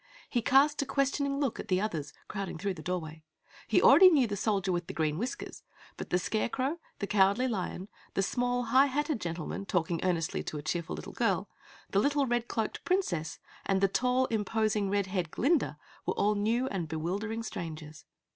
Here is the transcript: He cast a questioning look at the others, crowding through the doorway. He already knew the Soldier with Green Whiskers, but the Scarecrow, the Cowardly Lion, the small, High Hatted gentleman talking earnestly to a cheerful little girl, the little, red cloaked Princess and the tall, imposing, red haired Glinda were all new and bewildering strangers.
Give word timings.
He 0.27 0.41
cast 0.41 0.81
a 0.81 0.85
questioning 0.87 1.39
look 1.39 1.59
at 1.59 1.67
the 1.67 1.79
others, 1.79 2.11
crowding 2.27 2.57
through 2.57 2.73
the 2.73 2.81
doorway. 2.81 3.21
He 3.67 3.83
already 3.83 4.09
knew 4.09 4.25
the 4.25 4.35
Soldier 4.35 4.71
with 4.71 4.87
Green 4.95 5.19
Whiskers, 5.19 5.61
but 5.95 6.09
the 6.09 6.17
Scarecrow, 6.17 6.79
the 6.97 7.05
Cowardly 7.05 7.47
Lion, 7.47 7.87
the 8.15 8.23
small, 8.23 8.63
High 8.63 8.87
Hatted 8.87 9.21
gentleman 9.21 9.67
talking 9.67 9.99
earnestly 10.03 10.41
to 10.41 10.57
a 10.57 10.63
cheerful 10.63 10.95
little 10.95 11.13
girl, 11.13 11.49
the 11.91 11.99
little, 11.99 12.25
red 12.25 12.47
cloaked 12.47 12.83
Princess 12.83 13.37
and 13.63 13.79
the 13.79 13.87
tall, 13.87 14.25
imposing, 14.31 14.89
red 14.89 15.05
haired 15.05 15.29
Glinda 15.29 15.77
were 16.07 16.15
all 16.15 16.33
new 16.33 16.65
and 16.69 16.87
bewildering 16.87 17.43
strangers. 17.43 18.05